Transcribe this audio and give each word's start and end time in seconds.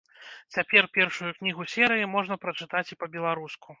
Цяпер 0.55 0.87
першую 0.97 1.29
кнігу 1.41 1.67
серыі 1.73 2.07
можна 2.17 2.39
прачытаць 2.47 2.87
і 2.93 2.99
па-беларуску. 3.05 3.67